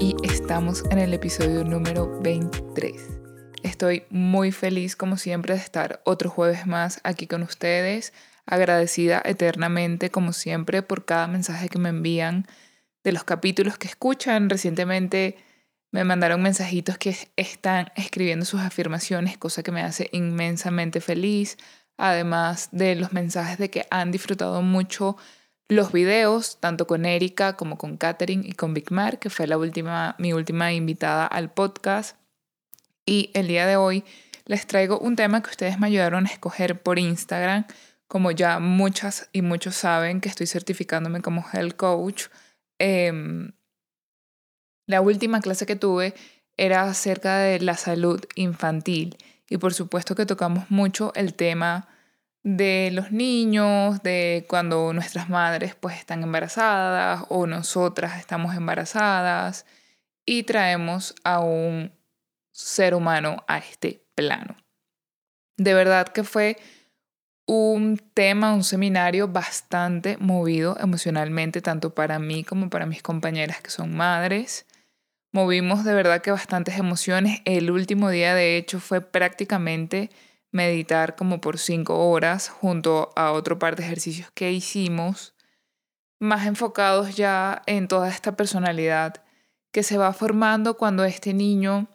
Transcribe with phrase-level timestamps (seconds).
[0.00, 2.94] y estamos en el episodio número 23.
[3.62, 8.14] Estoy muy feliz como siempre de estar otro jueves más aquí con ustedes,
[8.46, 12.46] agradecida eternamente como siempre por cada mensaje que me envían
[13.02, 14.48] de los capítulos que escuchan.
[14.48, 15.36] Recientemente
[15.90, 21.58] me mandaron mensajitos que están escribiendo sus afirmaciones, cosa que me hace inmensamente feliz,
[21.98, 25.18] además de los mensajes de que han disfrutado mucho
[25.68, 29.56] los videos, tanto con Erika como con Katherine y con Big Mar, que fue la
[29.56, 32.16] última, mi última invitada al podcast.
[33.06, 34.04] Y el día de hoy
[34.44, 37.66] les traigo un tema que ustedes me ayudaron a escoger por Instagram.
[38.06, 42.24] Como ya muchas y muchos saben que estoy certificándome como health coach,
[42.78, 43.52] em,
[44.86, 46.14] la última clase que tuve
[46.56, 49.16] era acerca de la salud infantil
[49.48, 51.88] y por supuesto que tocamos mucho el tema
[52.44, 59.64] de los niños, de cuando nuestras madres pues están embarazadas o nosotras estamos embarazadas
[60.26, 61.90] y traemos a un
[62.52, 64.56] ser humano a este plano.
[65.56, 66.58] De verdad que fue
[67.46, 73.70] un tema, un seminario bastante movido emocionalmente, tanto para mí como para mis compañeras que
[73.70, 74.66] son madres.
[75.32, 77.40] Movimos de verdad que bastantes emociones.
[77.44, 80.10] El último día, de hecho, fue prácticamente
[80.54, 85.34] meditar como por cinco horas junto a otro par de ejercicios que hicimos,
[86.20, 89.24] más enfocados ya en toda esta personalidad
[89.72, 91.88] que se va formando cuando este niño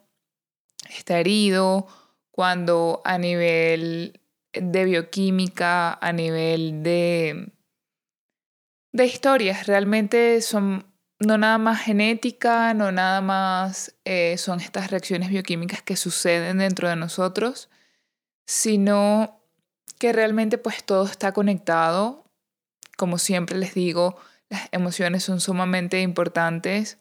[0.90, 1.86] está herido,
[2.30, 4.20] cuando a nivel
[4.52, 7.52] de bioquímica, a nivel de,
[8.92, 10.84] de historias, realmente son
[11.18, 16.90] no nada más genética, no nada más eh, son estas reacciones bioquímicas que suceden dentro
[16.90, 17.70] de nosotros,
[18.50, 19.40] sino
[20.00, 22.24] que realmente pues todo está conectado.
[22.96, 24.16] Como siempre les digo,
[24.48, 26.98] las emociones son sumamente importantes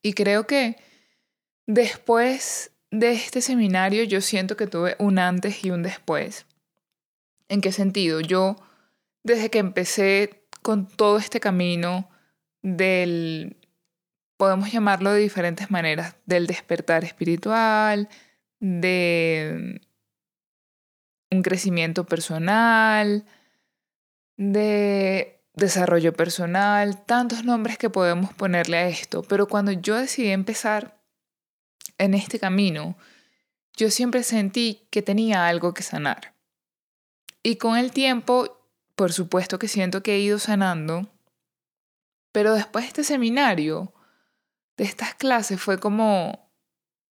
[0.00, 0.76] y creo que
[1.66, 6.46] después de este seminario yo siento que tuve un antes y un después.
[7.50, 8.20] ¿En qué sentido?
[8.20, 8.56] Yo,
[9.24, 12.08] desde que empecé con todo este camino
[12.62, 13.58] del,
[14.38, 18.08] podemos llamarlo de diferentes maneras, del despertar espiritual,
[18.60, 19.82] de
[21.30, 23.24] un crecimiento personal,
[24.36, 29.22] de desarrollo personal, tantos nombres que podemos ponerle a esto.
[29.22, 30.98] Pero cuando yo decidí empezar
[31.98, 32.96] en este camino,
[33.76, 36.34] yo siempre sentí que tenía algo que sanar.
[37.42, 38.60] Y con el tiempo,
[38.94, 41.08] por supuesto que siento que he ido sanando,
[42.32, 43.92] pero después de este seminario,
[44.76, 46.50] de estas clases, fue como,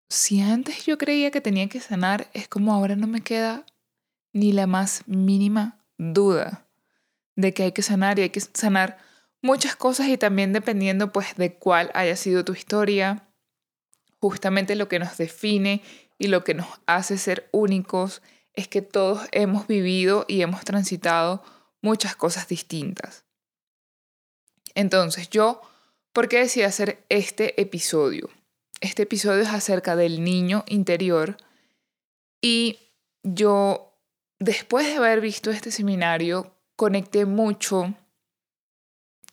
[0.09, 3.65] si antes yo creía que tenía que sanar, es como ahora no me queda
[4.37, 6.67] ni la más mínima duda
[7.35, 8.99] de que hay que sanar y hay que sanar
[9.41, 13.27] muchas cosas y también dependiendo pues de cuál haya sido tu historia,
[14.19, 15.81] justamente lo que nos define
[16.19, 18.21] y lo que nos hace ser únicos
[18.53, 21.43] es que todos hemos vivido y hemos transitado
[21.81, 23.25] muchas cosas distintas.
[24.75, 25.61] Entonces yo,
[26.13, 28.29] ¿por qué decidí hacer este episodio?
[28.81, 31.37] Este episodio es acerca del niño interior
[32.39, 32.77] y
[33.23, 33.86] yo
[34.39, 37.93] después de haber visto este seminario, conecté mucho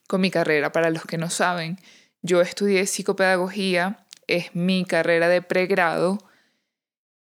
[0.08, 0.72] con mi carrera.
[0.72, 1.78] Para los que no saben,
[2.22, 6.18] yo estudié psicopedagogía, es mi carrera de pregrado.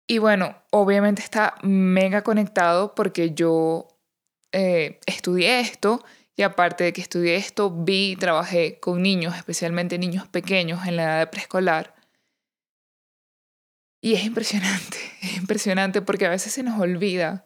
[0.06, 3.88] Y bueno, obviamente está mega conectado porque yo
[4.52, 6.04] eh, estudié esto
[6.36, 10.96] y aparte de que estudié esto, vi y trabajé con niños, especialmente niños pequeños en
[10.96, 11.94] la edad de preescolar.
[14.02, 17.44] Y es impresionante, es impresionante porque a veces se nos olvida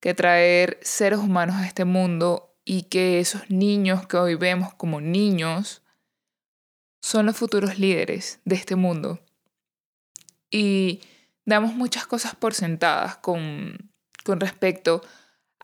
[0.00, 5.00] que traer seres humanos a este mundo y que esos niños que hoy vemos como
[5.00, 5.82] niños
[7.00, 9.20] son los futuros líderes de este mundo.
[10.50, 11.00] Y
[11.44, 13.92] damos muchas cosas por sentadas con,
[14.24, 15.02] con respecto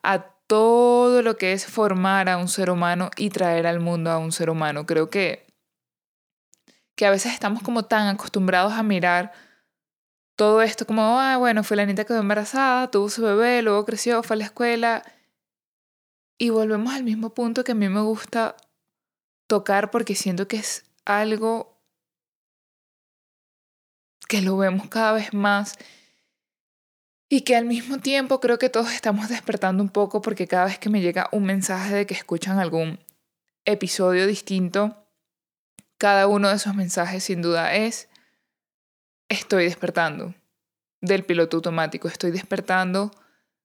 [0.02, 4.18] a todo lo que es formar a un ser humano y traer al mundo a
[4.18, 4.86] un ser humano.
[4.86, 5.46] Creo que,
[6.94, 9.32] que a veces estamos como tan acostumbrados a mirar
[10.42, 13.84] todo esto como, ah, bueno, fue la niña que quedó embarazada, tuvo su bebé, luego
[13.84, 15.04] creció, fue a la escuela.
[16.36, 18.56] Y volvemos al mismo punto que a mí me gusta
[19.46, 21.80] tocar porque siento que es algo
[24.26, 25.78] que lo vemos cada vez más
[27.28, 30.80] y que al mismo tiempo creo que todos estamos despertando un poco porque cada vez
[30.80, 32.98] que me llega un mensaje de que escuchan algún
[33.64, 35.06] episodio distinto,
[35.98, 38.08] cada uno de esos mensajes sin duda es
[39.32, 40.34] estoy despertando
[41.00, 43.10] del piloto automático, estoy despertando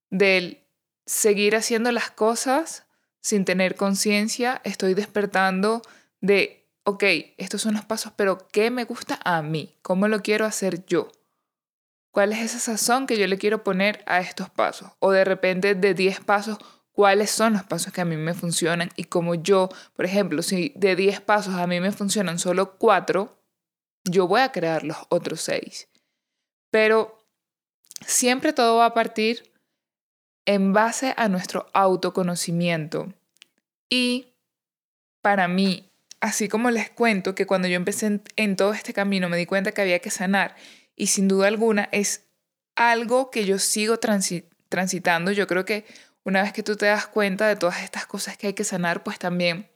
[0.10, 0.64] del
[1.06, 2.86] seguir haciendo las cosas
[3.22, 5.82] sin tener conciencia, estoy despertando
[6.22, 7.04] de ok,
[7.38, 9.76] estos son los pasos, pero ¿qué me gusta a mí?
[9.82, 11.12] ¿Cómo lo quiero hacer yo?
[12.12, 14.92] ¿Cuál es esa sazón que yo le quiero poner a estos pasos?
[15.00, 16.58] O de repente de 10 pasos,
[16.94, 18.90] ¿cuáles son los pasos que a mí me funcionan?
[18.96, 19.68] Y como yo,
[19.98, 23.37] por ejemplo, si de 10 pasos a mí me funcionan solo 4,
[24.10, 25.88] yo voy a crear los otros 6.
[26.72, 27.18] Pero
[28.06, 29.52] siempre todo va a partir
[30.46, 33.14] en base a nuestro autoconocimiento.
[33.90, 34.34] Y
[35.22, 39.38] para mí, así como les cuento que cuando yo empecé en, todo este camino me
[39.38, 40.56] di cuenta que había que sanar
[40.96, 42.26] y sin duda alguna es
[42.76, 45.32] algo que yo sigo transitando.
[45.32, 45.86] Yo creo que
[46.24, 49.04] una vez que tú te das cuenta de todas estas cosas que hay que sanar,
[49.04, 49.70] pues también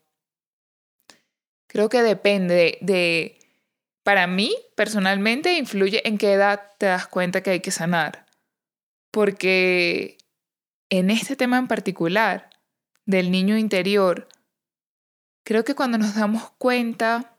[1.67, 3.39] creo que depende de,
[4.03, 8.25] para mí personalmente influye en qué edad te das cuenta que hay que sanar.
[9.11, 10.17] Porque
[10.89, 12.49] en este tema en particular
[13.05, 14.27] del niño interior,
[15.43, 17.37] creo que cuando nos damos cuenta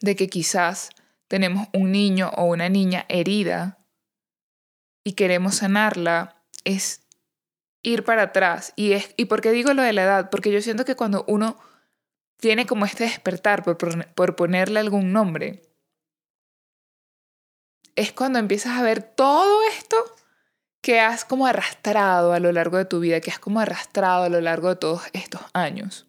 [0.00, 0.90] de que quizás
[1.28, 3.78] tenemos un niño o una niña herida
[5.04, 7.02] y queremos sanarla, es
[7.82, 8.72] ir para atrás.
[8.76, 10.30] Y, es, ¿Y por qué digo lo de la edad?
[10.30, 11.58] Porque yo siento que cuando uno
[12.38, 15.62] tiene como este despertar, por, por ponerle algún nombre,
[17.96, 19.96] es cuando empiezas a ver todo esto
[20.80, 24.28] que has como arrastrado a lo largo de tu vida, que has como arrastrado a
[24.28, 26.06] lo largo de todos estos años.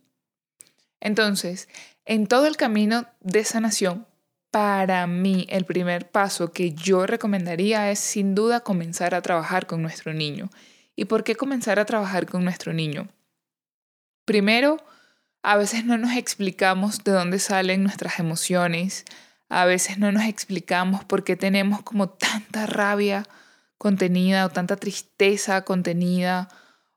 [1.00, 1.70] Entonces,
[2.06, 4.06] en todo el camino de sanación,
[4.52, 9.82] para mí el primer paso que yo recomendaría es sin duda comenzar a trabajar con
[9.82, 10.50] nuestro niño.
[10.96, 13.10] ¿Y por qué comenzar a trabajar con nuestro niño?
[14.26, 14.78] Primero,
[15.46, 19.06] a veces no nos explicamos de dónde salen nuestras emociones,
[19.48, 23.28] a veces no nos explicamos por qué tenemos como tanta rabia
[23.78, 26.50] contenida o tanta tristeza contenida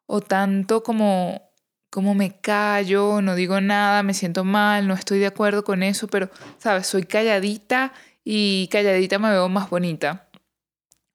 [0.06, 1.42] o tanto como
[1.90, 6.06] como me callo, no digo nada, me siento mal, no estoy de acuerdo con eso,
[6.06, 6.86] pero, ¿sabes?
[6.86, 7.92] Soy calladita
[8.24, 10.28] y calladita me veo más bonita.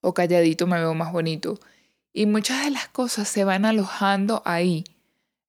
[0.01, 1.59] O calladito me veo más bonito.
[2.11, 4.83] Y muchas de las cosas se van alojando ahí,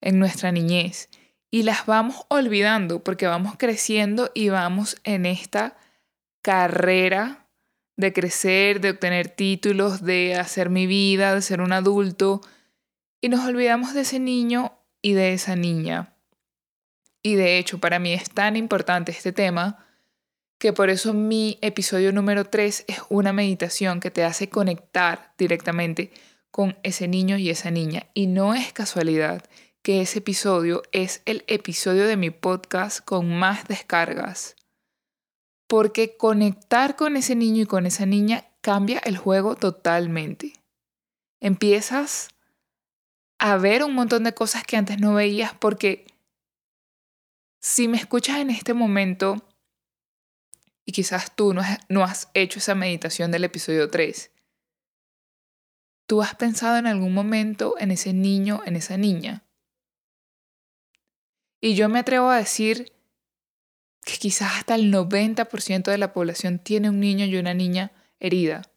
[0.02, 1.08] en nuestra niñez.
[1.54, 5.76] Y las vamos olvidando porque vamos creciendo y vamos en esta
[6.42, 7.46] carrera
[7.96, 12.40] de crecer, de obtener títulos, de hacer mi vida, de ser un adulto.
[13.20, 16.16] Y nos olvidamos de ese niño y de esa niña.
[17.22, 19.86] Y de hecho, para mí es tan importante este tema
[20.58, 26.10] que por eso mi episodio número 3 es una meditación que te hace conectar directamente
[26.50, 28.08] con ese niño y esa niña.
[28.12, 29.44] Y no es casualidad
[29.84, 34.56] que ese episodio es el episodio de mi podcast con más descargas.
[35.68, 40.54] Porque conectar con ese niño y con esa niña cambia el juego totalmente.
[41.38, 42.30] Empiezas
[43.38, 46.06] a ver un montón de cosas que antes no veías porque
[47.60, 49.46] si me escuchas en este momento
[50.86, 54.30] y quizás tú no has, no has hecho esa meditación del episodio 3,
[56.06, 59.43] tú has pensado en algún momento en ese niño, en esa niña.
[61.64, 62.92] Y yo me atrevo a decir
[64.04, 67.90] que quizás hasta el 90% de la población tiene un niño y una niña
[68.20, 68.70] herida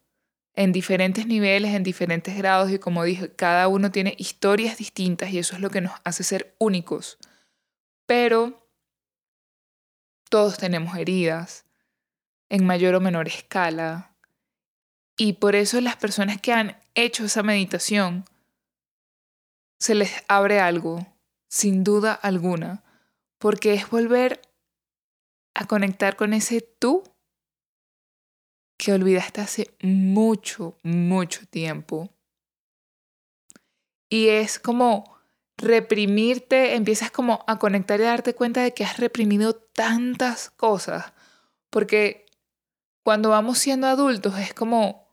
[0.54, 5.38] en diferentes niveles, en diferentes grados y como dije, cada uno tiene historias distintas y
[5.38, 7.18] eso es lo que nos hace ser únicos.
[8.06, 8.66] Pero
[10.30, 11.66] todos tenemos heridas
[12.48, 14.14] en mayor o menor escala
[15.18, 18.24] y por eso las personas que han hecho esa meditación
[19.78, 21.06] se les abre algo,
[21.48, 22.84] sin duda alguna,
[23.38, 24.42] porque es volver
[25.54, 27.02] a conectar con ese tú
[28.78, 32.10] que olvidaste hace mucho, mucho tiempo.
[34.08, 35.18] Y es como
[35.56, 41.12] reprimirte, empiezas como a conectar y a darte cuenta de que has reprimido tantas cosas.
[41.70, 42.26] Porque
[43.02, 45.08] cuando vamos siendo adultos es como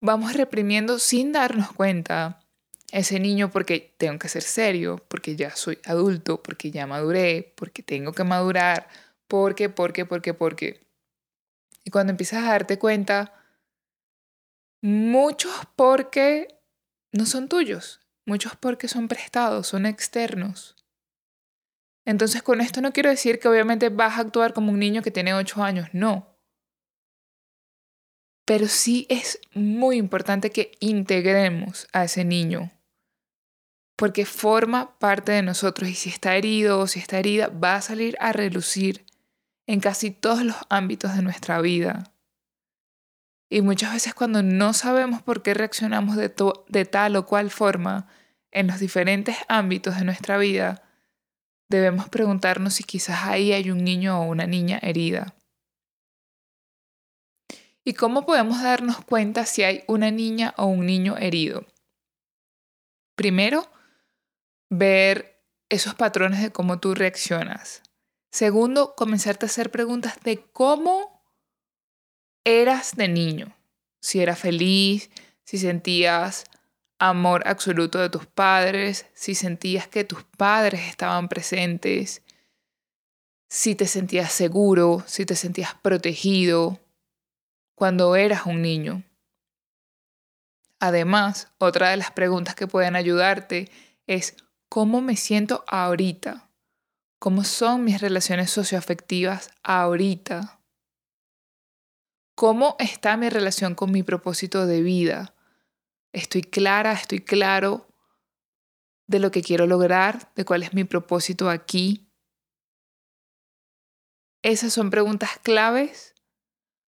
[0.00, 2.43] vamos reprimiendo sin darnos cuenta
[2.94, 7.82] ese niño porque tengo que ser serio, porque ya soy adulto, porque ya maduré, porque
[7.82, 8.88] tengo que madurar,
[9.26, 10.86] porque, porque, porque, porque.
[11.82, 13.34] Y cuando empiezas a darte cuenta,
[14.80, 16.60] muchos porque
[17.10, 20.76] no son tuyos, muchos porque son prestados, son externos.
[22.04, 25.10] Entonces con esto no quiero decir que obviamente vas a actuar como un niño que
[25.10, 26.38] tiene 8 años, no.
[28.46, 32.70] Pero sí es muy importante que integremos a ese niño,
[33.96, 37.82] porque forma parte de nosotros y si está herido o si está herida, va a
[37.82, 39.04] salir a relucir
[39.66, 42.12] en casi todos los ámbitos de nuestra vida.
[43.48, 48.08] Y muchas veces cuando no sabemos por qué reaccionamos de, tal o cual forma
[48.50, 50.82] en los diferentes ámbitos de nuestra vida,
[51.68, 55.34] debemos preguntarnos si quizás ahí hay un niño o una niña herida.
[57.84, 61.66] ¿Y cómo podemos darnos cuenta si hay una niña o un niño herido?
[63.14, 63.70] Primero,
[64.78, 67.82] ver esos patrones de cómo tú reaccionas.
[68.30, 71.22] Segundo, comenzarte a hacer preguntas de cómo
[72.44, 73.56] eras de niño.
[74.00, 75.10] Si eras feliz,
[75.44, 76.44] si sentías
[76.98, 82.22] amor absoluto de tus padres, si sentías que tus padres estaban presentes,
[83.48, 86.80] si te sentías seguro, si te sentías protegido
[87.74, 89.04] cuando eras un niño.
[90.80, 93.70] Además, otra de las preguntas que pueden ayudarte
[94.06, 94.36] es
[94.74, 96.50] ¿cómo me siento ahorita?
[97.20, 100.60] ¿Cómo son mis relaciones socioafectivas ahorita?
[102.34, 105.32] ¿Cómo está mi relación con mi propósito de vida?
[106.12, 107.86] Estoy clara, estoy claro
[109.06, 112.10] de lo que quiero lograr, de cuál es mi propósito aquí.
[114.42, 116.16] Esas son preguntas claves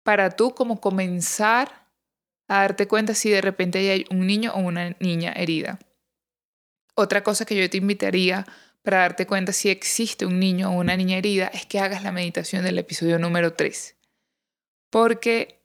[0.04, 1.90] para tú como comenzar
[2.47, 5.81] a darte cuenta si de repente hay un niño o una niña herida.
[6.95, 8.47] Otra cosa que yo te invitaría
[8.83, 12.13] para darte cuenta si existe un niño o una niña herida es que hagas la
[12.13, 13.97] meditación del episodio número 3.
[14.91, 15.65] Porque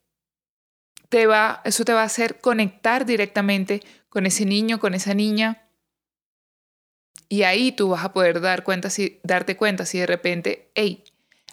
[1.10, 5.68] te va, eso te va a hacer conectar directamente con ese niño, con esa niña.
[7.28, 11.04] Y ahí tú vas a poder dar cuenta, si, darte cuenta si de repente, hey,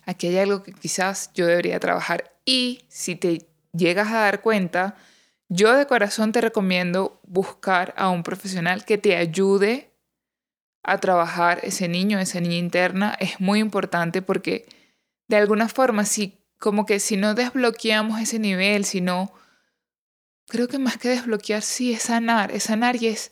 [0.04, 2.38] aquí hay algo que quizás yo debería trabajar.
[2.44, 4.96] Y si te llegas a dar cuenta,
[5.48, 9.92] yo de corazón te recomiendo buscar a un profesional que te ayude
[10.82, 13.16] a trabajar ese niño, esa niña interna.
[13.18, 14.66] Es muy importante porque
[15.28, 19.32] de alguna forma, si como que si no desbloqueamos ese nivel, si no
[20.46, 23.30] creo que más que desbloquear, sí, es sanar, es sanar y es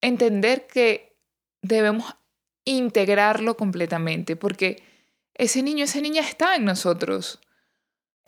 [0.00, 1.16] entender que
[1.62, 2.16] debemos
[2.64, 4.82] integrarlo completamente, porque
[5.34, 7.40] ese niño, esa niña está en nosotros.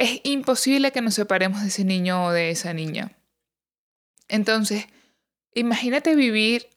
[0.00, 3.12] Es imposible que nos separemos de ese niño o de esa niña.
[4.28, 4.87] Entonces,
[5.52, 6.69] imagínate vivir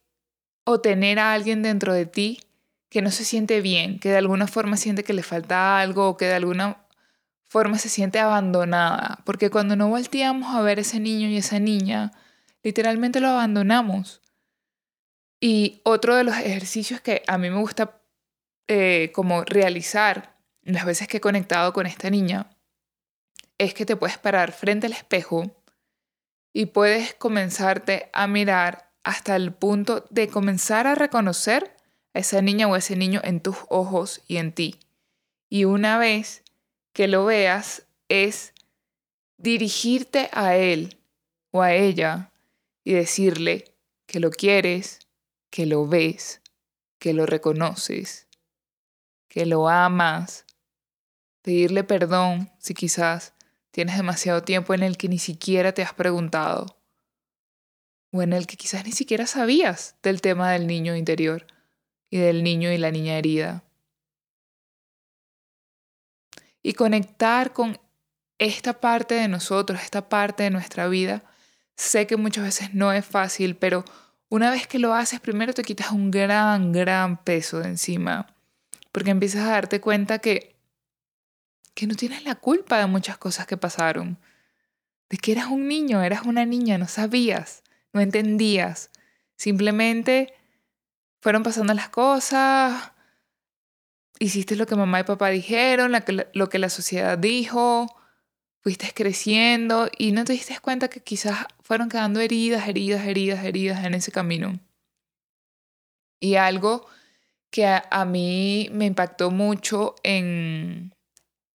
[0.65, 2.41] o tener a alguien dentro de ti
[2.89, 6.17] que no se siente bien, que de alguna forma siente que le falta algo o
[6.17, 6.85] que de alguna
[7.45, 12.11] forma se siente abandonada, porque cuando no volteamos a ver ese niño y esa niña,
[12.61, 14.21] literalmente lo abandonamos.
[15.39, 18.01] Y otro de los ejercicios que a mí me gusta
[18.67, 22.52] eh, como realizar las veces que he conectado con esta niña
[23.63, 25.55] es que te puedes parar frente al espejo
[26.53, 31.75] y puedes comenzarte a mirar hasta el punto de comenzar a reconocer
[32.13, 34.79] a esa niña o ese niño en tus ojos y en ti.
[35.50, 36.43] Y una vez
[36.93, 38.53] que lo veas es
[39.38, 41.00] dirigirte a él
[41.51, 42.32] o a ella
[42.84, 43.74] y decirle
[44.05, 45.00] que lo quieres,
[45.50, 46.41] que lo ves,
[47.00, 48.27] que lo reconoces,
[49.27, 50.46] que lo amas,
[51.41, 53.34] pedirle perdón si quizás
[53.73, 56.77] tienes demasiado tiempo en el que ni siquiera te has preguntado
[58.11, 61.47] o en el que quizás ni siquiera sabías del tema del niño interior
[62.11, 63.63] y del niño y la niña herida
[66.61, 67.79] y conectar con
[68.37, 71.23] esta parte de nosotros, esta parte de nuestra vida.
[71.75, 73.83] Sé que muchas veces no es fácil, pero
[74.29, 78.27] una vez que lo haces, primero te quitas un gran, gran peso de encima,
[78.91, 80.52] porque empiezas a darte cuenta que,
[81.73, 84.17] que no tienes la culpa de muchas cosas que pasaron,
[85.09, 87.63] de que eras un niño, eras una niña, no sabías,
[87.93, 88.89] no entendías,
[89.35, 90.33] simplemente
[91.21, 92.91] fueron pasando las cosas,
[94.19, 95.93] hiciste lo que mamá y papá dijeron,
[96.33, 97.87] lo que la sociedad dijo,
[98.63, 103.83] fuiste creciendo y no te diste cuenta que quizás fueron quedando heridas, heridas, heridas, heridas
[103.83, 104.59] en ese camino.
[106.19, 106.87] Y algo
[107.49, 110.92] que a, mí me impactó mucho en,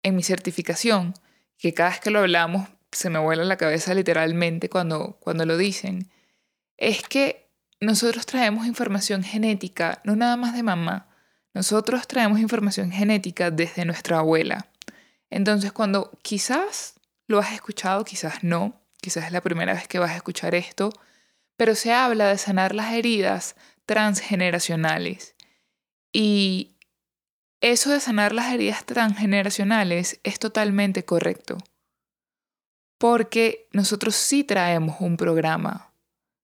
[0.05, 1.15] en mi certificación,
[1.57, 5.57] que cada vez que lo hablamos se me vuela la cabeza literalmente cuando, cuando lo
[5.57, 6.11] dicen,
[6.77, 7.49] es que
[7.81, 11.09] nosotros traemos información genética, no nada más de mamá,
[11.55, 14.67] nosotros traemos información genética desde nuestra abuela.
[15.31, 20.11] Entonces, cuando quizás lo has escuchado, quizás no, quizás es la primera vez que vas
[20.11, 20.91] a escuchar esto,
[21.57, 23.55] pero se habla de sanar las heridas
[23.87, 25.35] transgeneracionales.
[26.13, 26.74] Y
[27.61, 31.57] eso de sanar las heridas transgeneracionales es totalmente correcto.
[32.97, 35.91] Porque nosotros sí traemos un programa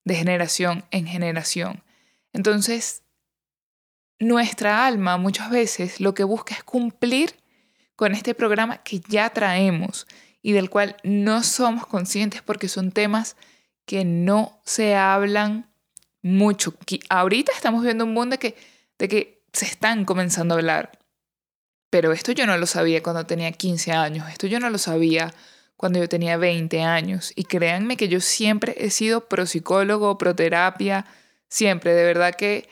[0.03, 1.83] de generación en generación.
[2.33, 3.03] Entonces,
[4.19, 7.35] nuestra alma muchas veces lo que busca es cumplir
[7.95, 10.07] con este programa que ya traemos
[10.41, 13.35] y del cual no somos conscientes porque son temas
[13.85, 15.71] que no se hablan
[16.21, 16.73] mucho.
[17.09, 18.55] Ahorita estamos viendo un mundo de que,
[18.97, 21.00] de que se están comenzando a hablar.
[21.91, 25.31] Pero esto yo no lo sabía cuando tenía 15 años, esto yo no lo sabía
[25.75, 27.33] cuando yo tenía 20 años.
[27.35, 31.05] Y créanme que yo siempre he sido pro psicólogo, pro terapia,
[31.49, 32.69] siempre, de verdad que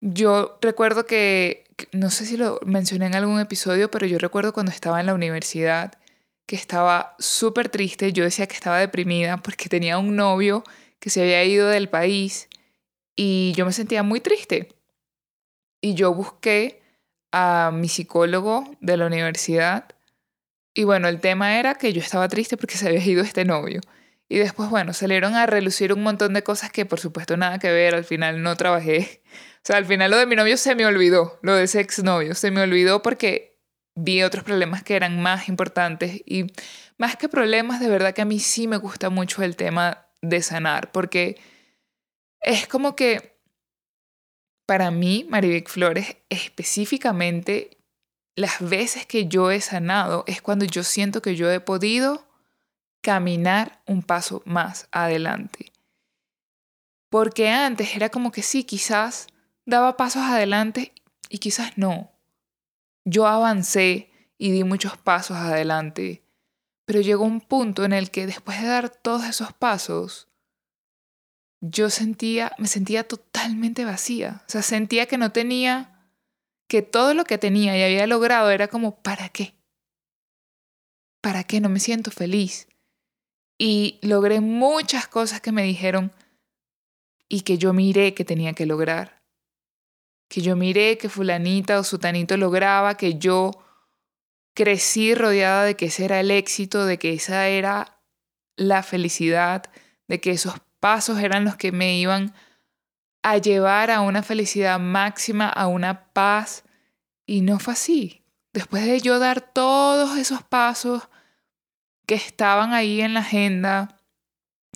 [0.00, 4.72] yo recuerdo que, no sé si lo mencioné en algún episodio, pero yo recuerdo cuando
[4.72, 5.92] estaba en la universidad
[6.46, 10.64] que estaba súper triste, yo decía que estaba deprimida porque tenía un novio
[10.98, 12.48] que se había ido del país
[13.14, 14.68] y yo me sentía muy triste.
[15.82, 16.79] Y yo busqué
[17.32, 19.86] a mi psicólogo de la universidad
[20.74, 23.80] y bueno, el tema era que yo estaba triste porque se había ido este novio.
[24.28, 27.72] Y después, bueno, salieron a relucir un montón de cosas que por supuesto nada que
[27.72, 29.22] ver, al final no trabajé.
[29.56, 32.34] O sea, al final lo de mi novio se me olvidó, lo de ese exnovio,
[32.34, 33.58] se me olvidó porque
[33.94, 36.46] vi otros problemas que eran más importantes y
[36.96, 40.40] más que problemas, de verdad que a mí sí me gusta mucho el tema de
[40.40, 41.38] sanar, porque
[42.40, 43.39] es como que
[44.70, 47.76] para mí, Marivic Flores, específicamente,
[48.36, 52.28] las veces que yo he sanado es cuando yo siento que yo he podido
[53.00, 55.72] caminar un paso más adelante.
[57.08, 59.26] Porque antes era como que sí, quizás
[59.66, 60.92] daba pasos adelante
[61.28, 62.12] y quizás no.
[63.04, 66.22] Yo avancé y di muchos pasos adelante,
[66.84, 70.28] pero llegó un punto en el que después de dar todos esos pasos,
[71.60, 74.42] yo sentía, me sentía totalmente vacía.
[74.46, 76.08] O sea, sentía que no tenía,
[76.68, 79.54] que todo lo que tenía y había logrado era como, ¿para qué?
[81.20, 81.60] ¿Para qué?
[81.60, 82.68] No me siento feliz.
[83.58, 86.12] Y logré muchas cosas que me dijeron
[87.28, 89.22] y que yo miré que tenía que lograr.
[90.28, 93.50] Que yo miré que fulanita o sutanito lograba, que yo
[94.54, 98.02] crecí rodeada de que ese era el éxito, de que esa era
[98.56, 99.70] la felicidad,
[100.08, 102.34] de que esos pasos eran los que me iban
[103.22, 106.64] a llevar a una felicidad máxima, a una paz.
[107.26, 108.24] Y no fue así.
[108.52, 111.08] Después de yo dar todos esos pasos
[112.06, 114.00] que estaban ahí en la agenda,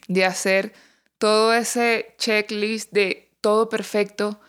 [0.07, 0.73] de hacer
[1.19, 4.41] todo ese checklist de todo perfecto,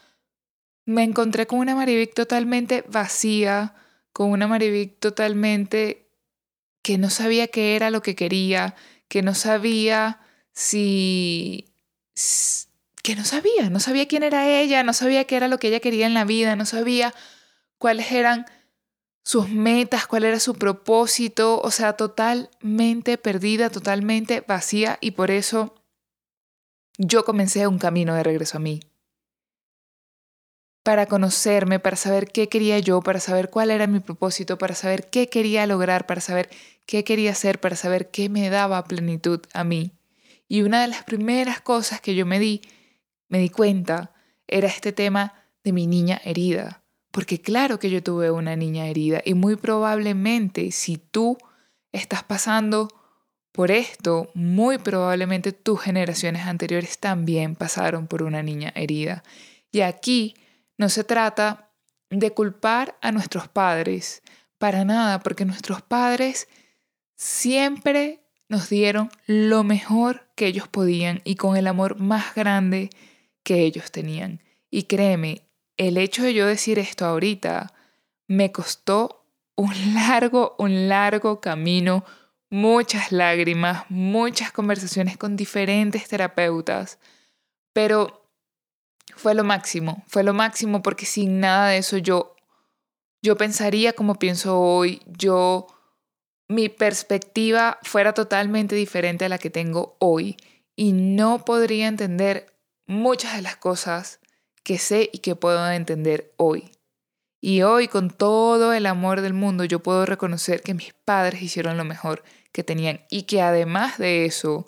[0.85, 3.73] me encontré con una Marivic totalmente vacía,
[4.13, 6.11] con una Marivic totalmente
[6.83, 8.75] que no sabía qué era lo que quería,
[9.07, 10.19] que no sabía
[10.55, 11.65] si...
[13.03, 15.79] que no sabía, no sabía quién era ella, no sabía qué era lo que ella
[15.79, 17.13] quería en la vida, no sabía
[17.77, 18.45] cuáles eran
[19.23, 25.75] sus metas, cuál era su propósito, o sea, totalmente perdida, totalmente vacía y por eso
[26.97, 28.79] yo comencé un camino de regreso a mí.
[30.83, 35.09] Para conocerme, para saber qué quería yo, para saber cuál era mi propósito, para saber
[35.09, 36.49] qué quería lograr, para saber
[36.85, 39.94] qué quería hacer, para saber qué me daba plenitud a mí.
[40.47, 42.61] Y una de las primeras cosas que yo me di,
[43.27, 44.13] me di cuenta,
[44.47, 46.83] era este tema de mi niña herida.
[47.11, 51.37] Porque claro que yo tuve una niña herida y muy probablemente si tú
[51.91, 52.89] estás pasando
[53.51, 59.23] por esto, muy probablemente tus generaciones anteriores también pasaron por una niña herida.
[59.71, 60.35] Y aquí
[60.77, 61.71] no se trata
[62.09, 64.21] de culpar a nuestros padres,
[64.57, 66.49] para nada, porque nuestros padres
[67.15, 72.89] siempre nos dieron lo mejor que ellos podían y con el amor más grande
[73.43, 74.41] que ellos tenían.
[74.69, 77.73] Y créeme, el hecho de yo decir esto ahorita
[78.27, 82.05] me costó un largo, un largo camino,
[82.49, 86.99] muchas lágrimas, muchas conversaciones con diferentes terapeutas,
[87.73, 88.29] pero
[89.15, 92.35] fue lo máximo, fue lo máximo porque sin nada de eso yo
[93.21, 95.65] yo pensaría como pienso hoy, yo
[96.47, 100.37] mi perspectiva fuera totalmente diferente a la que tengo hoy
[100.75, 102.53] y no podría entender
[102.85, 104.19] muchas de las cosas
[104.63, 106.71] que sé y que puedo entender hoy.
[107.41, 111.77] Y hoy, con todo el amor del mundo, yo puedo reconocer que mis padres hicieron
[111.77, 114.65] lo mejor que tenían y que además de eso,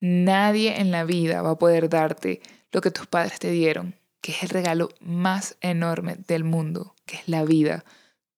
[0.00, 2.40] nadie en la vida va a poder darte
[2.70, 7.16] lo que tus padres te dieron, que es el regalo más enorme del mundo, que
[7.16, 7.84] es la vida.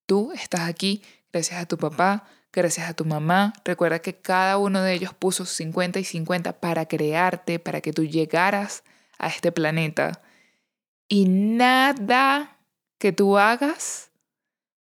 [0.06, 1.02] Tú estás aquí
[1.32, 3.52] gracias a tu papá, gracias a tu mamá.
[3.64, 8.04] Recuerda que cada uno de ellos puso 50 y 50 para crearte, para que tú
[8.04, 8.84] llegaras
[9.18, 10.22] a este planeta.
[11.08, 12.58] Y nada
[12.98, 14.10] que tú hagas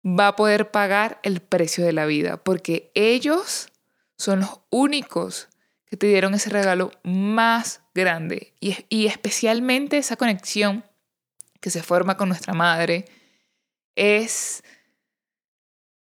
[0.05, 3.69] va a poder pagar el precio de la vida, porque ellos
[4.17, 5.49] son los únicos
[5.85, 8.53] que te dieron ese regalo más grande.
[8.59, 10.83] Y, especialmente esa conexión
[11.61, 13.05] que se forma con nuestra madre
[13.95, 14.63] es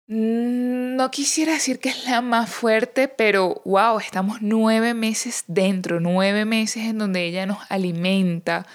[0.08, 6.46] no quisiera decir que es la más fuerte, pero wow, estamos nueve meses dentro, nueve
[6.46, 8.66] meses en donde ella nos alimenta,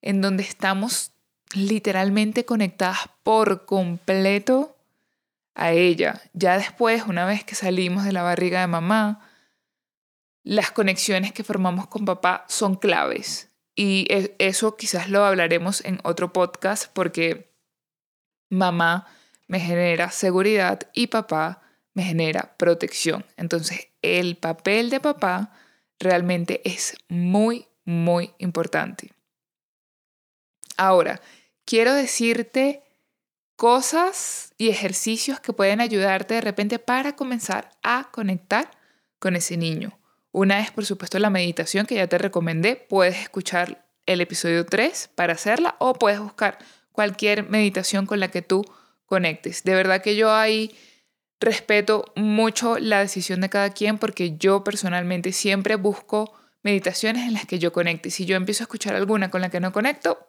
[0.00, 1.12] en donde estamos
[1.54, 4.76] literalmente conectadas por completo
[5.54, 6.20] a ella.
[6.34, 9.28] Ya después, una vez que salimos de la barriga de mamá,
[10.44, 13.50] las conexiones que formamos con papá son claves.
[13.74, 17.52] Y e, eso quizás lo hablaremos en otro podcast porque
[18.48, 19.06] mamá
[19.48, 21.62] me genera seguridad y papá
[21.94, 23.24] me genera protección.
[23.36, 25.52] Entonces, el papel de papá
[25.98, 29.12] realmente es muy, muy importante.
[30.76, 31.20] Ahora,
[31.64, 32.82] quiero decirte
[33.56, 38.70] cosas y ejercicios que pueden ayudarte de repente para comenzar a conectar
[39.18, 39.98] con ese niño.
[40.32, 42.76] Una es, por supuesto, la meditación que ya te recomendé.
[42.76, 46.58] Puedes escuchar el episodio 3 para hacerla o puedes buscar
[46.92, 48.62] cualquier meditación con la que tú
[49.06, 49.64] conectes.
[49.64, 50.74] De verdad que yo ahí
[51.40, 57.46] respeto mucho la decisión de cada quien porque yo personalmente siempre busco meditaciones en las
[57.46, 58.10] que yo conecte.
[58.10, 60.28] Si yo empiezo a escuchar alguna con la que no conecto,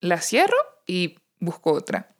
[0.00, 0.56] la cierro
[0.86, 2.14] y busco otra.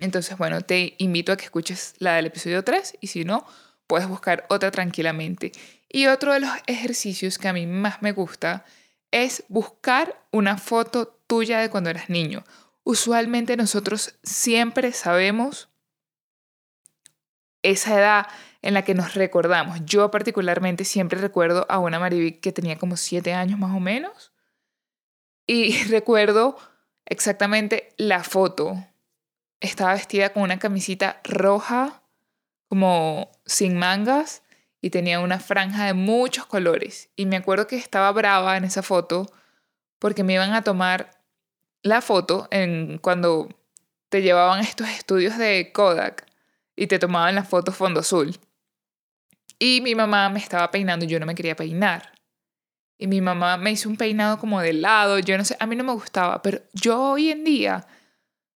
[0.00, 3.46] Entonces, bueno, te invito a que escuches la del episodio 3 y si no,
[3.86, 5.52] puedes buscar otra tranquilamente.
[5.88, 8.64] Y otro de los ejercicios que a mí más me gusta
[9.10, 12.44] es buscar una foto tuya de cuando eras niño.
[12.84, 15.68] Usualmente nosotros siempre sabemos
[17.62, 18.26] esa edad
[18.62, 19.80] en la que nos recordamos.
[19.84, 24.32] Yo particularmente siempre recuerdo a una Mariví que tenía como siete años más o menos.
[25.46, 26.56] Y recuerdo
[27.06, 28.84] exactamente la foto.
[29.60, 32.02] Estaba vestida con una camisita roja,
[32.68, 34.42] como sin mangas,
[34.80, 37.10] y tenía una franja de muchos colores.
[37.16, 39.26] Y me acuerdo que estaba brava en esa foto
[39.98, 41.17] porque me iban a tomar
[41.82, 43.48] la foto en cuando
[44.08, 46.26] te llevaban estos estudios de Kodak
[46.76, 48.36] y te tomaban la foto fondo azul.
[49.58, 52.12] Y mi mamá me estaba peinando y yo no me quería peinar.
[52.98, 55.76] Y mi mamá me hizo un peinado como de lado, yo no sé, a mí
[55.76, 57.86] no me gustaba, pero yo hoy en día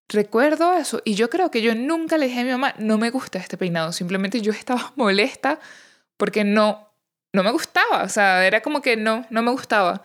[0.09, 3.11] recuerdo eso y yo creo que yo nunca le dije a mi mamá, no me
[3.11, 5.61] gusta este peinado, simplemente yo estaba molesta
[6.17, 6.89] porque no,
[7.33, 10.03] no me gustaba, o sea, era como que no, no me gustaba.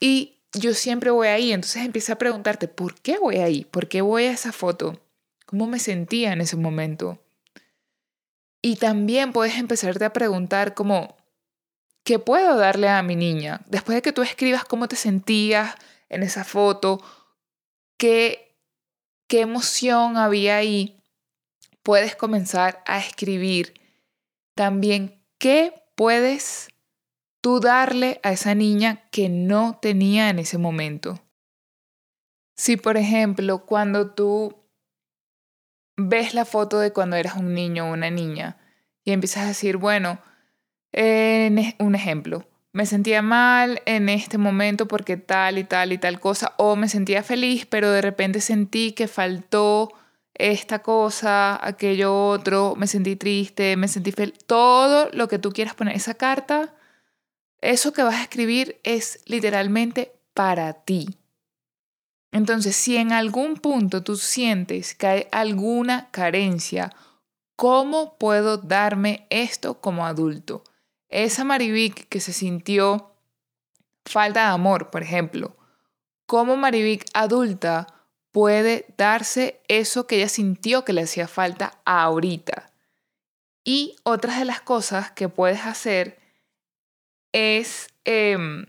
[0.00, 3.64] Y yo siempre voy ahí, entonces empecé a preguntarte, ¿por qué voy ahí?
[3.64, 5.00] ¿Por qué voy a esa foto?
[5.46, 7.18] ¿Cómo me sentía en ese momento?
[8.62, 11.16] Y también puedes empezarte a preguntar como,
[12.02, 13.62] ¿qué puedo darle a mi niña?
[13.66, 15.74] Después de que tú escribas cómo te sentías
[16.08, 17.02] en esa foto,
[17.98, 18.56] qué,
[19.28, 21.02] qué emoción había ahí,
[21.82, 23.74] puedes comenzar a escribir
[24.54, 26.68] también ¿Qué puedes
[27.44, 31.20] tú darle a esa niña que no tenía en ese momento?
[32.56, 34.56] Si, por ejemplo, cuando tú
[35.94, 38.56] ves la foto de cuando eras un niño o una niña
[39.04, 40.20] y empiezas a decir, bueno,
[40.94, 46.54] un ejemplo, me sentía mal en este momento porque tal y tal y tal cosa,
[46.56, 49.92] o me sentía feliz, pero de repente sentí que faltó
[50.32, 55.74] esta cosa, aquello otro, me sentí triste, me sentí feliz, todo lo que tú quieras
[55.74, 56.72] poner, esa carta,
[57.64, 61.18] eso que vas a escribir es literalmente para ti.
[62.32, 66.92] Entonces, si en algún punto tú sientes que hay alguna carencia,
[67.56, 70.64] ¿cómo puedo darme esto como adulto?
[71.08, 73.12] Esa Marivic que se sintió
[74.04, 75.56] falta de amor, por ejemplo,
[76.26, 77.94] ¿cómo Marivic adulta
[78.34, 82.72] puede darse eso que ella sintió que le hacía falta ahorita.
[83.62, 86.18] Y otras de las cosas que puedes hacer
[87.34, 88.64] es em,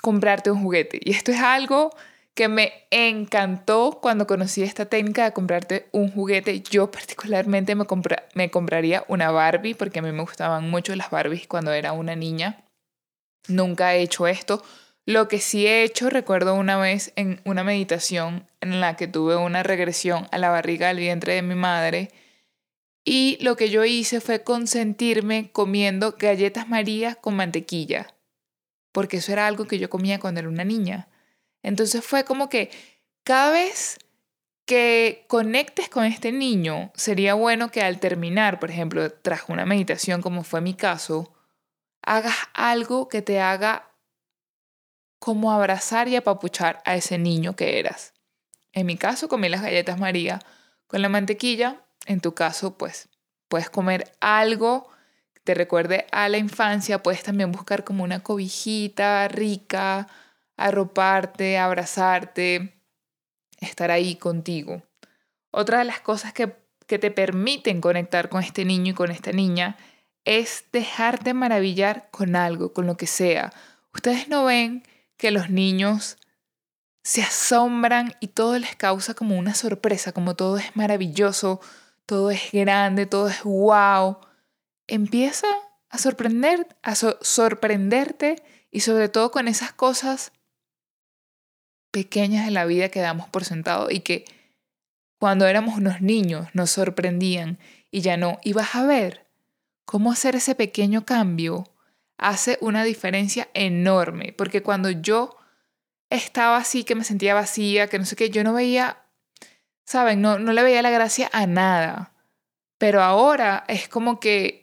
[0.00, 1.00] comprarte un juguete.
[1.02, 1.90] Y esto es algo
[2.34, 6.60] que me encantó cuando conocí esta técnica de comprarte un juguete.
[6.60, 7.86] Yo particularmente me,
[8.34, 12.14] me compraría una Barbie porque a mí me gustaban mucho las Barbies cuando era una
[12.14, 12.64] niña.
[13.48, 14.62] Nunca he hecho esto
[15.06, 19.36] lo que sí he hecho, recuerdo una vez en una meditación en la que tuve
[19.36, 22.10] una regresión a la barriga del vientre de mi madre
[23.04, 28.14] y lo que yo hice fue consentirme comiendo galletas María con mantequilla,
[28.92, 31.08] porque eso era algo que yo comía cuando era una niña.
[31.62, 32.70] Entonces fue como que
[33.22, 33.98] cada vez
[34.66, 40.22] que conectes con este niño, sería bueno que al terminar, por ejemplo, tras una meditación
[40.22, 41.34] como fue mi caso,
[42.00, 43.90] hagas algo que te haga
[45.18, 48.14] como abrazar y apapuchar a ese niño que eras.
[48.72, 50.40] En mi caso comí las galletas María
[50.86, 53.08] con la mantequilla, en tu caso pues
[53.48, 54.88] puedes comer algo
[55.34, 60.08] que te recuerde a la infancia, puedes también buscar como una cobijita rica,
[60.56, 62.74] arroparte, abrazarte,
[63.60, 64.82] estar ahí contigo.
[65.50, 69.32] Otra de las cosas que, que te permiten conectar con este niño y con esta
[69.32, 69.76] niña
[70.24, 73.52] es dejarte maravillar con algo, con lo que sea.
[73.92, 74.82] Ustedes no ven
[75.16, 76.16] que los niños
[77.02, 81.60] se asombran y todo les causa como una sorpresa, como todo es maravilloso,
[82.06, 84.18] todo es grande, todo es wow.
[84.86, 85.46] Empieza
[85.88, 90.32] a sorprender, a sorprenderte y sobre todo con esas cosas
[91.90, 94.24] pequeñas de la vida que damos por sentado y que
[95.18, 97.58] cuando éramos unos niños nos sorprendían
[97.90, 98.38] y ya no.
[98.42, 99.26] Y vas a ver
[99.84, 101.64] cómo hacer ese pequeño cambio
[102.18, 105.36] hace una diferencia enorme, porque cuando yo
[106.10, 109.03] estaba así, que me sentía vacía, que no sé qué, yo no veía,
[109.84, 110.20] ¿saben?
[110.20, 112.12] No, no le veía la gracia a nada.
[112.78, 114.62] Pero ahora es como que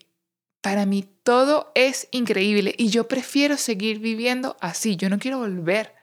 [0.61, 4.95] para mí todo es increíble y yo prefiero seguir viviendo así.
[4.95, 5.93] Yo no quiero volver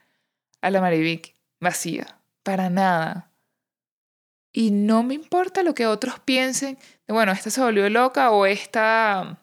[0.61, 3.31] a la Marivic vacía, para nada.
[4.51, 6.77] Y no me importa lo que otros piensen
[7.13, 9.41] bueno, esta se volvió loca o esta,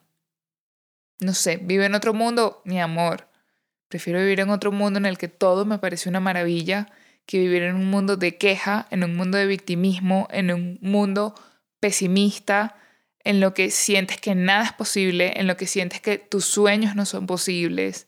[1.19, 3.27] no sé, vive en otro mundo, mi amor.
[3.89, 6.87] Prefiero vivir en otro mundo en el que todo me parece una maravilla
[7.27, 11.35] que vivir en un mundo de queja, en un mundo de victimismo, en un mundo
[11.79, 12.77] pesimista,
[13.23, 16.95] en lo que sientes que nada es posible, en lo que sientes que tus sueños
[16.95, 18.07] no son posibles,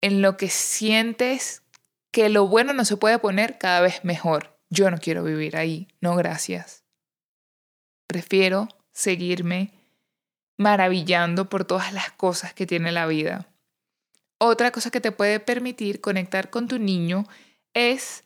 [0.00, 1.62] en lo que sientes
[2.10, 4.58] que lo bueno no se puede poner cada vez mejor.
[4.68, 6.84] Yo no quiero vivir ahí, no gracias.
[8.08, 9.72] Prefiero seguirme
[10.58, 13.46] maravillando por todas las cosas que tiene la vida.
[14.38, 17.24] Otra cosa que te puede permitir conectar con tu niño
[17.74, 18.24] es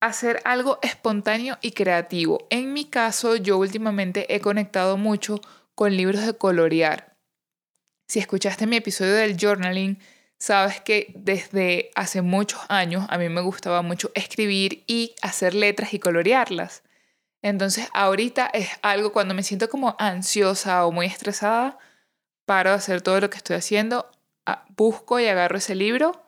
[0.00, 2.46] hacer algo espontáneo y creativo.
[2.50, 5.40] En mi caso, yo últimamente he conectado mucho
[5.74, 7.16] con libros de colorear.
[8.06, 9.98] Si escuchaste mi episodio del journaling,
[10.38, 15.92] sabes que desde hace muchos años a mí me gustaba mucho escribir y hacer letras
[15.94, 16.82] y colorearlas.
[17.42, 21.78] Entonces ahorita es algo cuando me siento como ansiosa o muy estresada,
[22.46, 24.10] paro de hacer todo lo que estoy haciendo,
[24.76, 26.24] busco y agarro ese libro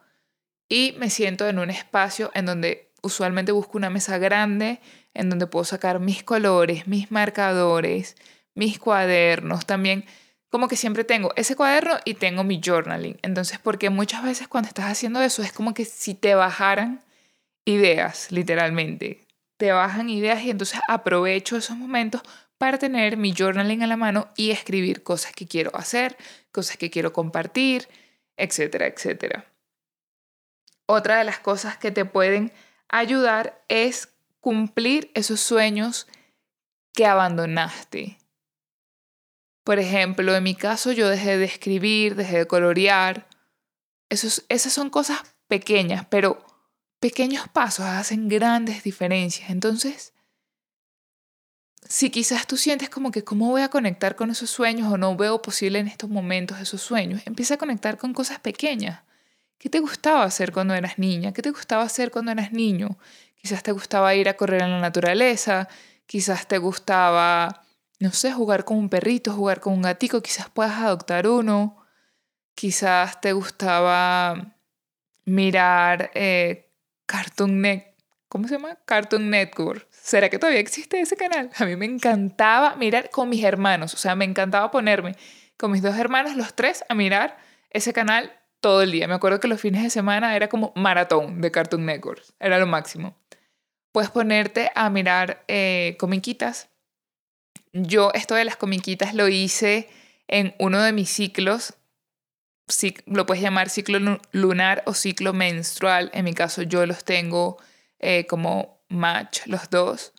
[0.69, 4.81] y me siento en un espacio en donde usualmente busco una mesa grande
[5.15, 8.17] en donde puedo sacar mis colores, mis marcadores,
[8.55, 10.05] mis cuadernos, también
[10.51, 13.19] como que siempre tengo ese cuaderno y tengo mi journaling.
[13.23, 17.05] Entonces, porque muchas veces cuando estás haciendo eso es como que si te bajaran
[17.65, 22.23] ideas, literalmente, te bajan ideas y entonces aprovecho esos momentos
[22.59, 26.17] para tener mi journaling a la mano y escribir cosas que quiero hacer,
[26.53, 27.89] cosas que quiero compartir,
[28.37, 29.47] etcétera, etcétera.
[30.87, 32.53] Otra de las cosas que te pueden
[32.91, 34.09] ayudar es
[34.41, 36.07] cumplir esos sueños
[36.93, 38.19] que abandonaste.
[39.65, 43.29] Por ejemplo, en mi caso yo dejé de escribir, dejé de colorear.
[44.09, 46.45] Esos, esas son cosas pequeñas, pero
[46.99, 49.51] pequeños pasos hacen grandes diferencias.
[49.51, 50.13] Entonces,
[51.89, 55.17] si quizás tú sientes como que cómo voy a conectar con esos sueños o no
[55.17, 59.03] veo posible en estos momentos esos sueños, empieza a conectar con cosas pequeñas.
[59.61, 61.35] ¿Qué te gustaba hacer cuando eras niña?
[61.35, 62.99] ¿Qué te gustaba hacer cuando eras niño?
[63.37, 65.69] Quizás te gustaba ir a correr en la naturaleza,
[66.07, 67.63] quizás te gustaba,
[67.99, 71.77] no sé, jugar con un perrito, jugar con un gatico, quizás puedas adoptar uno,
[72.55, 74.57] quizás te gustaba
[75.27, 76.73] mirar eh,
[77.05, 78.79] Cartoon Network, ¿cómo se llama?
[78.87, 79.87] Cartoon Network.
[79.91, 81.51] ¿Será que todavía existe ese canal?
[81.59, 85.17] A mí me encantaba mirar con mis hermanos, o sea, me encantaba ponerme
[85.59, 87.37] con mis dos hermanos, los tres, a mirar
[87.69, 89.09] ese canal todo el día.
[89.09, 92.67] Me acuerdo que los fines de semana era como maratón de Cartoon Network, era lo
[92.67, 93.17] máximo.
[93.93, 96.69] Puedes ponerte a mirar eh, comiquitas.
[97.73, 99.89] Yo esto de las comiquitas lo hice
[100.29, 101.75] en uno de mis ciclos,
[103.07, 106.11] lo puedes llamar ciclo lunar o ciclo menstrual.
[106.15, 107.59] En mi caso yo los tengo
[107.99, 110.13] eh, como match los dos.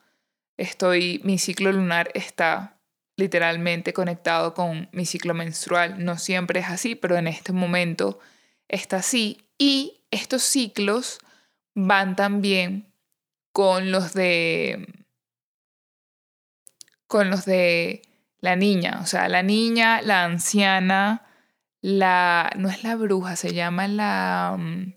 [0.57, 2.77] Estoy, mi ciclo lunar está
[3.15, 6.03] literalmente conectado con mi ciclo menstrual.
[6.03, 8.19] No siempre es así, pero en este momento
[8.71, 9.45] está así.
[9.57, 11.19] Y estos ciclos
[11.75, 12.91] van también
[13.51, 14.87] con los de
[17.07, 18.01] con los de
[18.39, 21.27] la niña, o sea, la niña, la anciana,
[21.81, 24.93] la no es la bruja, se llama la mm,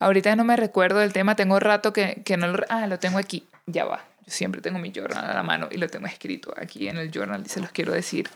[0.00, 3.18] ahorita no me recuerdo del tema, tengo rato que, que no lo ah, lo tengo
[3.18, 4.04] aquí, ya va.
[4.26, 7.10] Yo siempre tengo mi journal a la mano y lo tengo escrito aquí en el
[7.10, 8.28] journal y se los quiero decir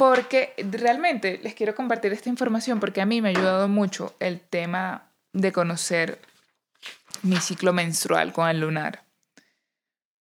[0.00, 4.40] porque realmente les quiero compartir esta información porque a mí me ha ayudado mucho el
[4.40, 6.22] tema de conocer
[7.22, 9.04] mi ciclo menstrual con el lunar.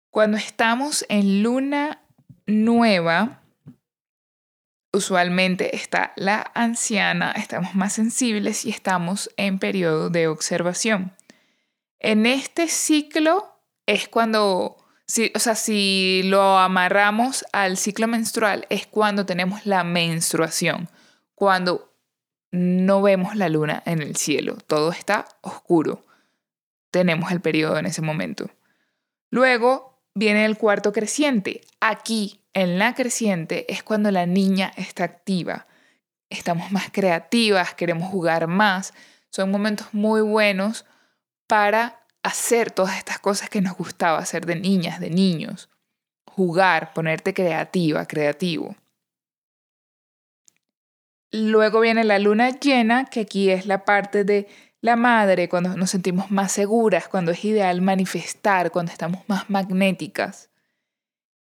[0.10, 2.02] Cuando estamos en luna
[2.48, 3.44] nueva,
[4.92, 11.14] usualmente está la anciana, estamos más sensibles y estamos en periodo de observación.
[12.00, 14.87] En este ciclo es cuando
[15.34, 20.90] o sea, si lo amarramos al ciclo menstrual es cuando tenemos la menstruación,
[21.34, 21.94] cuando
[22.52, 26.04] no vemos la luna en el cielo, todo está oscuro.
[26.90, 28.50] tenemos el periodo en ese momento.
[29.30, 31.62] Luego viene el cuarto creciente.
[31.80, 35.68] Aquí, en la creciente, es cuando la niña está activa.
[36.30, 38.94] Estamos más creativas, queremos jugar más.
[39.30, 40.86] Son momentos muy buenos
[41.46, 45.70] para hacer todas estas cosas que nos gustaba hacer de niñas, de niños.
[46.26, 48.76] Jugar, ponerte creativa, creativo.
[51.32, 54.48] Luego viene la luna llena, que aquí es la parte de
[54.82, 60.50] la madre, cuando nos sentimos más seguras, cuando es ideal manifestar, cuando estamos más magnéticas.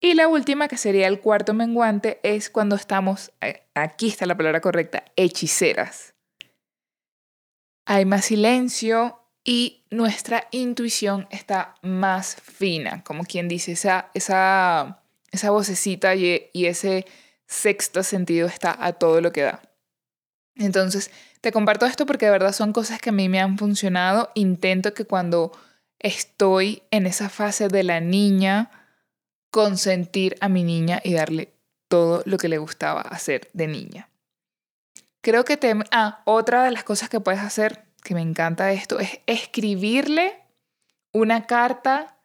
[0.01, 4.37] Y la última, que sería el cuarto menguante, es cuando estamos, eh, aquí está la
[4.37, 6.15] palabra correcta, hechiceras.
[7.87, 15.51] Hay más silencio y nuestra intuición está más fina, como quien dice, esa, esa, esa
[15.51, 17.05] vocecita y, ese
[17.47, 19.63] sexto sentido está a todo lo que da.
[20.57, 21.11] Entonces,
[21.43, 24.31] te comparto esto porque de verdad son cosas que a mí me han funcionado.
[24.35, 25.53] Intento que cuando
[25.99, 28.71] estoy en esa fase de la niña,
[29.51, 31.53] consentir a mi niña y darle
[31.89, 34.09] todo lo que le gustaba hacer de niña.
[35.21, 35.75] Creo que te...
[35.91, 40.39] Ah, otra de las cosas que puedes hacer, que me encanta esto, es escribirle
[41.13, 42.19] una carta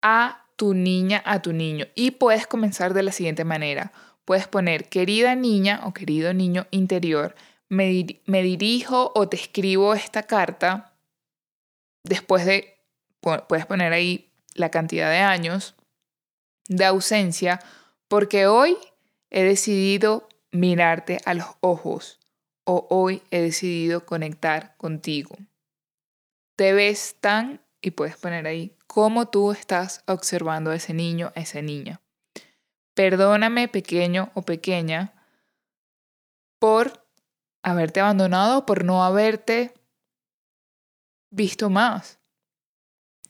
[0.00, 1.86] a tu niña, a tu niño.
[1.94, 3.92] Y puedes comenzar de la siguiente manera.
[4.24, 7.34] Puedes poner querida niña o querido niño interior,
[7.68, 7.88] me,
[8.42, 10.94] dirijo o te escribo esta carta
[12.04, 12.78] después de,
[13.20, 15.74] puedes poner ahí la cantidad de años
[16.68, 17.60] de ausencia,
[18.06, 18.76] porque hoy
[19.30, 22.20] he decidido mirarte a los ojos
[22.66, 25.36] o hoy he decidido conectar contigo.
[26.56, 31.40] Te ves tan, y puedes poner ahí, cómo tú estás observando a ese niño, a
[31.40, 32.02] esa niña.
[32.94, 35.14] Perdóname, pequeño o pequeña,
[36.58, 37.06] por
[37.62, 39.72] haberte abandonado, por no haberte
[41.30, 42.18] visto más.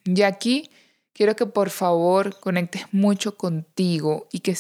[0.05, 0.71] Y aquí
[1.13, 4.57] quiero que por favor conectes mucho contigo y que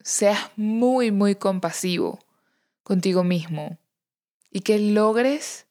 [0.00, 2.20] seas muy, muy compasivo
[2.84, 3.76] contigo mismo
[4.50, 5.66] y que logres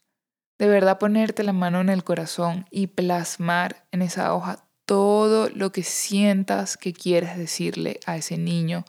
[0.57, 5.71] de verdad ponerte la mano en el corazón y plasmar en esa hoja todo lo
[5.71, 8.85] que sientas que quieres decirle a ese niño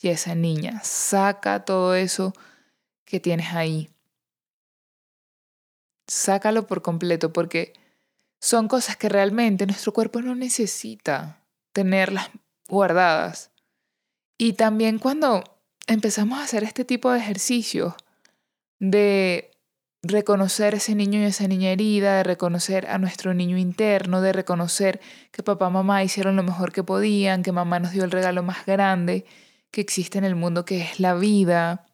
[0.00, 0.80] y a esa niña.
[0.82, 2.32] Saca todo eso
[3.04, 3.90] que tienes ahí.
[6.06, 7.74] Sácalo por completo porque
[8.40, 12.30] son cosas que realmente nuestro cuerpo no necesita tenerlas
[12.68, 13.50] guardadas.
[14.36, 15.44] Y también cuando
[15.86, 17.94] empezamos a hacer este tipo de ejercicios
[18.78, 19.50] de
[20.02, 25.00] reconocer ese niño y esa niña herida, de reconocer a nuestro niño interno, de reconocer
[25.32, 28.42] que papá y mamá hicieron lo mejor que podían, que mamá nos dio el regalo
[28.42, 29.24] más grande
[29.70, 31.86] que existe en el mundo, que es la vida.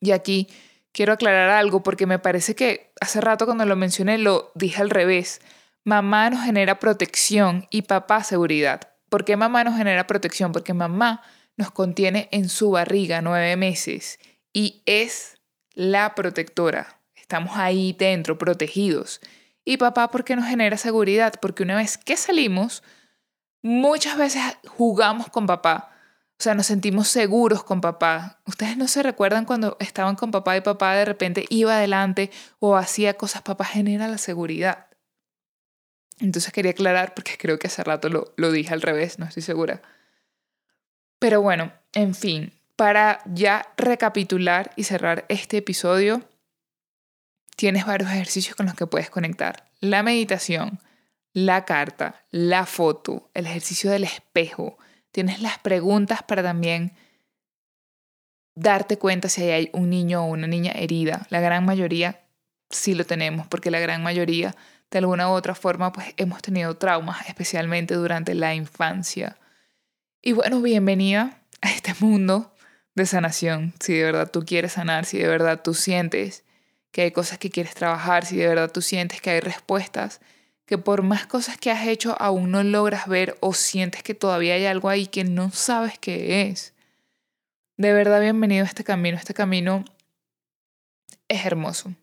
[0.00, 0.48] Y aquí
[0.92, 4.90] quiero aclarar algo porque me parece que hace rato cuando lo mencioné lo dije al
[4.90, 5.40] revés.
[5.84, 8.92] Mamá nos genera protección y papá seguridad.
[9.08, 10.52] ¿Por qué mamá nos genera protección?
[10.52, 11.22] Porque mamá
[11.56, 14.18] nos contiene en su barriga nueve meses
[14.52, 15.35] y es
[15.76, 17.00] la protectora.
[17.14, 19.20] Estamos ahí dentro, protegidos.
[19.64, 21.34] Y papá, ¿por qué nos genera seguridad?
[21.40, 22.82] Porque una vez que salimos,
[23.62, 25.92] muchas veces jugamos con papá.
[26.38, 28.40] O sea, nos sentimos seguros con papá.
[28.46, 32.76] Ustedes no se recuerdan cuando estaban con papá y papá de repente iba adelante o
[32.76, 33.42] hacía cosas.
[33.42, 34.86] Papá genera la seguridad.
[36.20, 39.42] Entonces quería aclarar porque creo que hace rato lo, lo dije al revés, no estoy
[39.42, 39.82] segura.
[41.18, 46.22] Pero bueno, en fin, para ya recapitular y cerrar este episodio,
[47.56, 49.68] tienes varios ejercicios con los que puedes conectar.
[49.80, 50.78] La meditación,
[51.32, 54.78] la carta, la foto, el ejercicio del espejo.
[55.10, 56.92] Tienes las preguntas para también
[58.54, 61.26] darte cuenta si hay un niño o una niña herida.
[61.30, 62.20] La gran mayoría
[62.70, 64.54] sí lo tenemos, porque la gran mayoría
[64.90, 69.38] de alguna u otra forma pues hemos tenido traumas, especialmente durante la infancia.
[70.20, 72.55] Y bueno, bienvenida a este mundo
[72.96, 73.74] de sanación.
[73.78, 76.42] Si de verdad tú quieres sanar, si de verdad tú sientes
[76.90, 80.20] que hay cosas que quieres trabajar, si de verdad tú sientes que hay respuestas,
[80.64, 84.54] que por más cosas que has hecho aún no logras ver o sientes que todavía
[84.54, 86.72] hay algo ahí que no sabes qué es.
[87.76, 89.18] De verdad, bienvenido a este camino.
[89.18, 89.84] Este camino
[91.28, 91.94] es hermoso.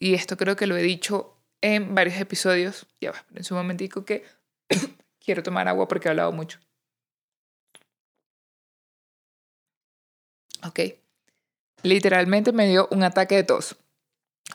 [0.00, 2.86] Y esto creo que lo he dicho en varios episodios.
[3.00, 4.24] Ya va, en su momentico que
[5.24, 6.58] quiero tomar agua porque he hablado mucho.
[10.64, 10.80] Ok.
[11.82, 13.76] Literalmente me dio un ataque de tos.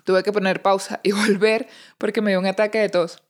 [0.03, 3.23] Tuve que poner pausa y volver porque me dio un ataque de tos.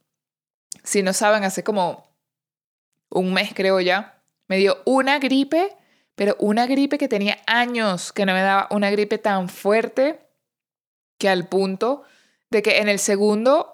[0.83, 2.11] Si no saben, hace como
[3.09, 5.75] un mes creo ya, me dio una gripe,
[6.15, 10.19] pero una gripe que tenía años que no me daba una gripe tan fuerte
[11.19, 12.03] que al punto
[12.49, 13.73] de que en el segundo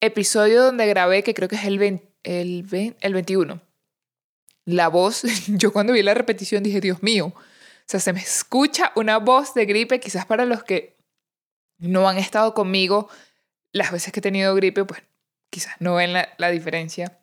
[0.00, 1.80] episodio donde grabé, que creo que es el,
[2.22, 3.60] el, el 21.
[4.64, 7.34] La voz, yo cuando vi la repetición dije, Dios mío,
[7.82, 10.96] o sea, se me escucha una voz de gripe, quizás para los que
[11.78, 13.08] no han estado conmigo
[13.72, 15.02] las veces que he tenido gripe, pues
[15.50, 17.18] quizás no ven la, la diferencia.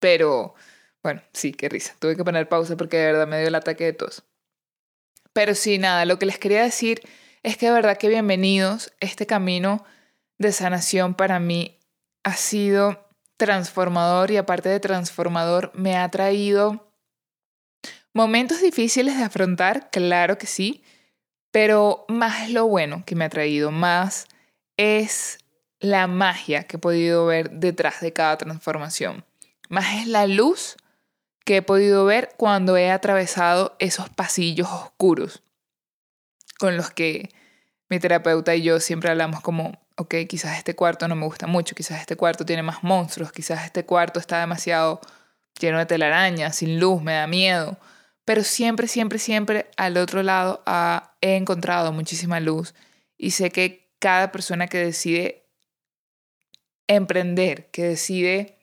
[0.00, 0.54] Pero,
[1.02, 1.94] bueno, sí, qué risa.
[1.98, 4.24] Tuve que poner pausa porque de verdad me dio el ataque de tos.
[5.32, 7.00] Pero sí, nada, lo que les quería decir
[7.42, 8.92] es que de verdad que bienvenidos.
[9.00, 9.84] Este camino
[10.38, 11.78] de sanación para mí
[12.22, 16.93] ha sido transformador y aparte de transformador me ha traído
[18.14, 20.82] momentos difíciles de afrontar, claro que sí,
[21.50, 24.26] pero más lo bueno que me ha traído, más
[24.76, 25.38] es
[25.80, 29.24] la magia que he podido ver detrás de cada transformación,
[29.68, 30.76] más es la luz
[31.44, 35.42] que he podido ver cuando he atravesado esos pasillos oscuros
[36.58, 37.28] con los que
[37.88, 41.74] mi terapeuta y yo siempre hablamos como, ok, quizás este cuarto no me gusta mucho,
[41.74, 45.00] quizás este cuarto tiene más monstruos, quizás este cuarto está demasiado
[45.60, 47.76] lleno de telarañas, sin luz, me da miedo.
[48.24, 50.62] Pero siempre, siempre, siempre al otro lado
[51.20, 52.74] he encontrado muchísima luz
[53.18, 55.46] y sé que cada persona que decide
[56.86, 58.58] emprender, que decide,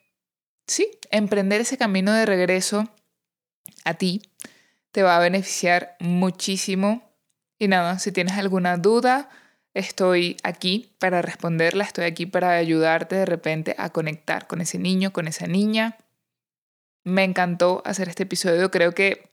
[0.68, 2.90] sí, emprender ese camino de regreso
[3.86, 4.22] a ti,
[4.92, 7.10] te va a beneficiar muchísimo.
[7.58, 9.30] Y nada, si tienes alguna duda,
[9.74, 15.14] Estoy aquí para responderla, estoy aquí para ayudarte de repente a conectar con ese niño,
[15.14, 15.98] con esa niña.
[17.06, 19.31] Me encantó hacer este episodio, creo que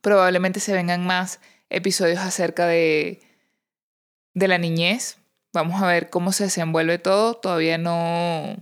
[0.00, 3.20] probablemente se vengan más episodios acerca de,
[4.34, 5.18] de la niñez.
[5.52, 7.34] Vamos a ver cómo se desenvuelve todo.
[7.34, 8.56] Todavía no,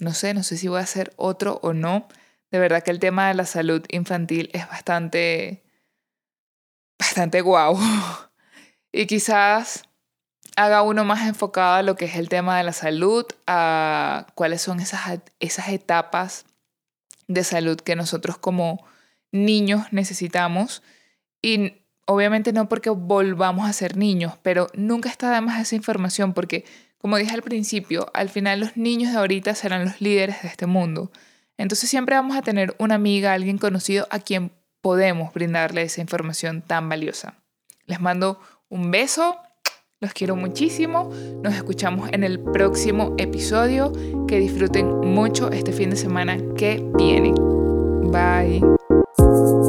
[0.00, 2.08] no sé, no sé si voy a hacer otro o no.
[2.50, 5.62] De verdad que el tema de la salud infantil es bastante,
[6.98, 7.78] bastante guau.
[8.92, 9.84] Y quizás
[10.56, 14.62] haga uno más enfocado a lo que es el tema de la salud, a cuáles
[14.62, 16.44] son esas, esas etapas
[17.28, 18.84] de salud que nosotros como
[19.32, 20.82] niños necesitamos.
[21.42, 21.74] Y
[22.06, 26.64] obviamente no porque volvamos a ser niños, pero nunca está de más esa información porque,
[26.98, 30.66] como dije al principio, al final los niños de ahorita serán los líderes de este
[30.66, 31.10] mundo.
[31.56, 36.62] Entonces siempre vamos a tener una amiga, alguien conocido a quien podemos brindarle esa información
[36.62, 37.34] tan valiosa.
[37.86, 39.36] Les mando un beso,
[40.00, 41.10] los quiero muchísimo,
[41.42, 43.92] nos escuchamos en el próximo episodio,
[44.26, 47.34] que disfruten mucho este fin de semana que viene.
[48.10, 48.79] Bye.
[49.20, 49.59] Thank you